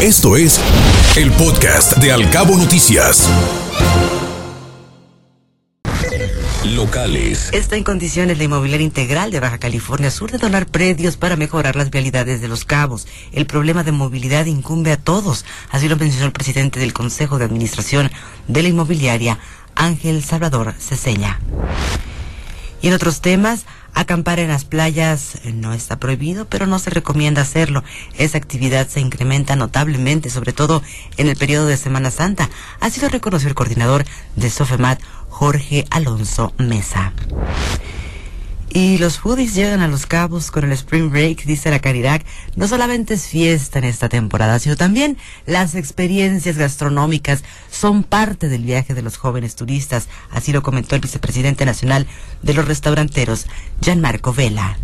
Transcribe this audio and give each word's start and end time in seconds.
Esto 0.00 0.36
es 0.36 0.60
el 1.16 1.32
podcast 1.32 1.96
de 1.96 2.12
Alcabo 2.12 2.56
Noticias. 2.56 3.28
Locales. 6.64 7.50
Está 7.52 7.74
en 7.74 7.82
condiciones 7.82 8.38
la 8.38 8.44
inmobiliaria 8.44 8.84
integral 8.84 9.32
de 9.32 9.40
Baja 9.40 9.58
California 9.58 10.12
Sur 10.12 10.30
de 10.30 10.38
donar 10.38 10.66
predios 10.66 11.16
para 11.16 11.34
mejorar 11.34 11.74
las 11.74 11.90
vialidades 11.90 12.40
de 12.40 12.46
los 12.46 12.64
cabos. 12.64 13.08
El 13.32 13.46
problema 13.46 13.82
de 13.82 13.90
movilidad 13.90 14.46
incumbe 14.46 14.92
a 14.92 14.98
todos, 14.98 15.44
así 15.70 15.88
lo 15.88 15.96
mencionó 15.96 16.26
el 16.26 16.32
presidente 16.32 16.78
del 16.78 16.92
Consejo 16.92 17.40
de 17.40 17.46
Administración 17.46 18.08
de 18.46 18.62
la 18.62 18.68
Inmobiliaria, 18.68 19.40
Ángel 19.74 20.22
Salvador 20.22 20.74
Ceseña. 20.78 21.40
Y 22.80 22.86
en 22.86 22.94
otros 22.94 23.20
temas, 23.20 23.66
Acampar 23.98 24.38
en 24.38 24.46
las 24.46 24.64
playas 24.64 25.40
eh, 25.42 25.52
no 25.52 25.74
está 25.74 25.98
prohibido, 25.98 26.44
pero 26.44 26.68
no 26.68 26.78
se 26.78 26.88
recomienda 26.88 27.42
hacerlo. 27.42 27.82
Esa 28.16 28.38
actividad 28.38 28.86
se 28.86 29.00
incrementa 29.00 29.56
notablemente, 29.56 30.30
sobre 30.30 30.52
todo 30.52 30.84
en 31.16 31.26
el 31.28 31.36
periodo 31.36 31.66
de 31.66 31.76
Semana 31.76 32.12
Santa. 32.12 32.48
Así 32.78 33.00
lo 33.00 33.08
reconoció 33.08 33.48
el 33.48 33.56
coordinador 33.56 34.04
de 34.36 34.50
Sofemat, 34.50 35.00
Jorge 35.30 35.84
Alonso 35.90 36.52
Mesa. 36.58 37.12
Y 38.70 38.98
los 38.98 39.18
foodies 39.18 39.54
llegan 39.54 39.80
a 39.80 39.88
los 39.88 40.04
cabos 40.06 40.50
con 40.50 40.64
el 40.64 40.72
Spring 40.72 41.10
Break, 41.10 41.44
dice 41.44 41.70
la 41.70 41.78
Caridad. 41.78 42.20
No 42.54 42.68
solamente 42.68 43.14
es 43.14 43.26
fiesta 43.26 43.78
en 43.78 43.84
esta 43.84 44.08
temporada, 44.08 44.58
sino 44.58 44.76
también 44.76 45.16
las 45.46 45.74
experiencias 45.74 46.58
gastronómicas 46.58 47.44
son 47.70 48.04
parte 48.04 48.48
del 48.48 48.64
viaje 48.64 48.94
de 48.94 49.02
los 49.02 49.16
jóvenes 49.16 49.56
turistas. 49.56 50.08
Así 50.30 50.52
lo 50.52 50.62
comentó 50.62 50.94
el 50.94 51.00
vicepresidente 51.00 51.64
nacional 51.64 52.06
de 52.42 52.54
los 52.54 52.66
restauranteros, 52.66 53.46
Gianmarco 53.80 54.34
Vela. 54.34 54.78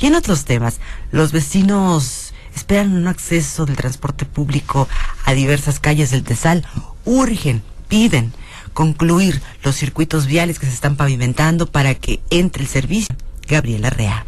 Y 0.00 0.06
en 0.06 0.14
otros 0.14 0.44
temas, 0.44 0.80
los 1.10 1.32
vecinos 1.32 2.32
esperan 2.54 2.96
un 2.96 3.06
acceso 3.06 3.66
del 3.66 3.76
transporte 3.76 4.24
público 4.24 4.88
a 5.24 5.34
diversas 5.34 5.78
calles 5.78 6.10
del 6.10 6.24
Tesal. 6.24 6.66
Urgen, 7.04 7.62
piden 7.88 8.32
concluir 8.72 9.40
los 9.62 9.76
circuitos 9.76 10.26
viales 10.26 10.58
que 10.58 10.66
se 10.66 10.72
están 10.72 10.96
pavimentando 10.96 11.66
para 11.66 11.94
que 11.94 12.20
entre 12.30 12.62
el 12.62 12.68
servicio. 12.68 13.14
Gabriela 13.48 13.90
Rea. 13.90 14.24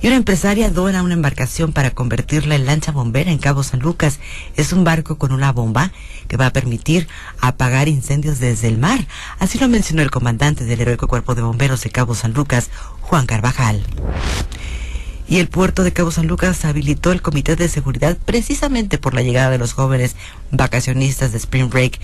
Y 0.00 0.08
una 0.08 0.16
empresaria 0.16 0.70
dona 0.70 1.02
una 1.02 1.14
embarcación 1.14 1.72
para 1.72 1.90
convertirla 1.90 2.54
en 2.54 2.66
lancha 2.66 2.92
bombera 2.92 3.30
en 3.30 3.38
Cabo 3.38 3.62
San 3.62 3.80
Lucas. 3.80 4.20
Es 4.54 4.72
un 4.72 4.84
barco 4.84 5.16
con 5.16 5.32
una 5.32 5.52
bomba 5.52 5.90
que 6.28 6.36
va 6.36 6.46
a 6.46 6.52
permitir 6.52 7.08
apagar 7.40 7.88
incendios 7.88 8.38
desde 8.38 8.68
el 8.68 8.78
mar. 8.78 9.06
Así 9.38 9.58
lo 9.58 9.68
mencionó 9.68 10.02
el 10.02 10.10
comandante 10.10 10.64
del 10.64 10.80
heroico 10.80 11.08
cuerpo 11.08 11.34
de 11.34 11.42
bomberos 11.42 11.82
de 11.82 11.90
Cabo 11.90 12.14
San 12.14 12.34
Lucas, 12.34 12.70
Juan 13.00 13.26
Carvajal 13.26 13.82
y 15.28 15.38
el 15.38 15.48
puerto 15.48 15.82
de 15.82 15.92
Cabo 15.92 16.10
San 16.10 16.26
Lucas 16.26 16.64
habilitó 16.64 17.12
el 17.12 17.22
comité 17.22 17.56
de 17.56 17.68
seguridad 17.68 18.16
precisamente 18.24 18.98
por 18.98 19.14
la 19.14 19.22
llegada 19.22 19.50
de 19.50 19.58
los 19.58 19.72
jóvenes 19.72 20.14
vacacionistas 20.50 21.32
de 21.32 21.38
Spring 21.38 21.68
Break. 21.68 21.98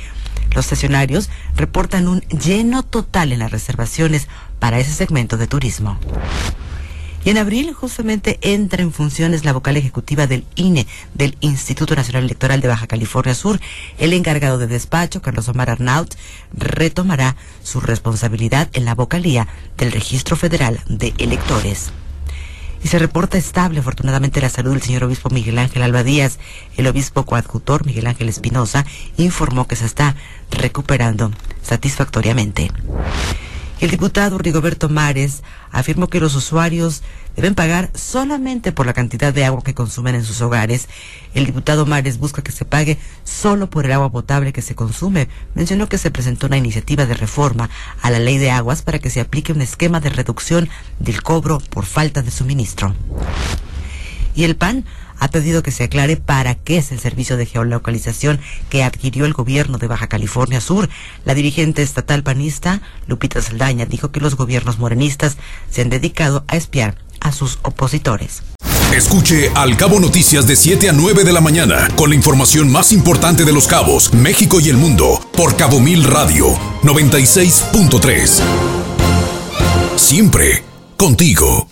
Los 0.54 0.66
sesionarios 0.66 1.30
reportan 1.56 2.08
un 2.08 2.20
lleno 2.22 2.82
total 2.82 3.32
en 3.32 3.38
las 3.38 3.52
reservaciones 3.52 4.28
para 4.58 4.78
ese 4.78 4.92
segmento 4.92 5.36
de 5.36 5.46
turismo. 5.46 5.98
Y 7.24 7.30
en 7.30 7.38
abril 7.38 7.72
justamente 7.72 8.40
entra 8.42 8.82
en 8.82 8.92
funciones 8.92 9.44
la 9.44 9.52
vocal 9.52 9.76
ejecutiva 9.76 10.26
del 10.26 10.44
INE, 10.56 10.88
del 11.14 11.36
Instituto 11.40 11.94
Nacional 11.94 12.24
Electoral 12.24 12.60
de 12.60 12.66
Baja 12.66 12.88
California 12.88 13.34
Sur. 13.34 13.60
El 13.98 14.12
encargado 14.12 14.58
de 14.58 14.66
despacho, 14.66 15.22
Carlos 15.22 15.48
Omar 15.48 15.70
Arnaut, 15.70 16.12
retomará 16.52 17.36
su 17.62 17.78
responsabilidad 17.78 18.68
en 18.72 18.84
la 18.84 18.96
vocalía 18.96 19.46
del 19.78 19.92
Registro 19.92 20.34
Federal 20.34 20.80
de 20.88 21.14
Electores 21.18 21.92
y 22.82 22.88
se 22.88 22.98
reporta 22.98 23.38
estable 23.38 23.80
afortunadamente 23.80 24.40
la 24.40 24.48
salud 24.48 24.72
del 24.72 24.82
señor 24.82 25.04
obispo 25.04 25.30
Miguel 25.30 25.58
Ángel 25.58 25.82
Alba 25.82 26.02
Díaz. 26.02 26.38
El 26.76 26.86
obispo 26.86 27.24
coadjutor 27.24 27.86
Miguel 27.86 28.06
Ángel 28.06 28.28
Espinosa 28.28 28.84
informó 29.16 29.66
que 29.66 29.76
se 29.76 29.86
está 29.86 30.16
recuperando 30.50 31.30
satisfactoriamente. 31.62 32.70
El 33.82 33.90
diputado 33.90 34.38
Rigoberto 34.38 34.88
Mares 34.88 35.42
afirmó 35.72 36.06
que 36.06 36.20
los 36.20 36.36
usuarios 36.36 37.02
deben 37.34 37.56
pagar 37.56 37.90
solamente 37.94 38.70
por 38.70 38.86
la 38.86 38.92
cantidad 38.92 39.34
de 39.34 39.44
agua 39.44 39.64
que 39.64 39.74
consumen 39.74 40.14
en 40.14 40.24
sus 40.24 40.40
hogares. 40.40 40.88
El 41.34 41.46
diputado 41.46 41.84
Mares 41.84 42.18
busca 42.18 42.42
que 42.42 42.52
se 42.52 42.64
pague 42.64 42.96
solo 43.24 43.68
por 43.68 43.84
el 43.84 43.90
agua 43.90 44.12
potable 44.12 44.52
que 44.52 44.62
se 44.62 44.76
consume. 44.76 45.26
Mencionó 45.56 45.88
que 45.88 45.98
se 45.98 46.12
presentó 46.12 46.46
una 46.46 46.58
iniciativa 46.58 47.06
de 47.06 47.14
reforma 47.14 47.70
a 48.00 48.10
la 48.12 48.20
ley 48.20 48.38
de 48.38 48.52
aguas 48.52 48.82
para 48.82 49.00
que 49.00 49.10
se 49.10 49.20
aplique 49.20 49.50
un 49.50 49.62
esquema 49.62 49.98
de 49.98 50.10
reducción 50.10 50.68
del 51.00 51.20
cobro 51.24 51.58
por 51.58 51.84
falta 51.84 52.22
de 52.22 52.30
suministro. 52.30 52.94
Y 54.34 54.44
el 54.44 54.56
PAN 54.56 54.84
ha 55.18 55.28
pedido 55.28 55.62
que 55.62 55.70
se 55.70 55.84
aclare 55.84 56.16
para 56.16 56.56
qué 56.56 56.78
es 56.78 56.90
el 56.90 56.98
servicio 56.98 57.36
de 57.36 57.46
geolocalización 57.46 58.40
que 58.70 58.82
adquirió 58.82 59.24
el 59.24 59.32
gobierno 59.32 59.78
de 59.78 59.86
Baja 59.86 60.08
California 60.08 60.60
Sur. 60.60 60.88
La 61.24 61.34
dirigente 61.34 61.82
estatal 61.82 62.22
panista, 62.22 62.80
Lupita 63.06 63.40
Saldaña, 63.40 63.86
dijo 63.86 64.10
que 64.10 64.20
los 64.20 64.36
gobiernos 64.36 64.78
morenistas 64.78 65.36
se 65.70 65.82
han 65.82 65.90
dedicado 65.90 66.44
a 66.48 66.56
espiar 66.56 66.96
a 67.20 67.32
sus 67.32 67.58
opositores. 67.62 68.42
Escuche 68.92 69.50
Al 69.54 69.76
Cabo 69.76 70.00
Noticias 70.00 70.46
de 70.46 70.54
7 70.54 70.90
a 70.90 70.92
9 70.92 71.24
de 71.24 71.32
la 71.32 71.40
mañana 71.40 71.88
con 71.96 72.10
la 72.10 72.16
información 72.16 72.70
más 72.70 72.92
importante 72.92 73.44
de 73.44 73.52
los 73.52 73.66
cabos, 73.66 74.12
México 74.12 74.60
y 74.60 74.68
el 74.68 74.76
mundo 74.76 75.18
por 75.32 75.56
Cabo 75.56 75.80
Mil 75.80 76.04
Radio 76.04 76.48
96.3. 76.82 78.42
Siempre 79.96 80.62
contigo. 80.98 81.71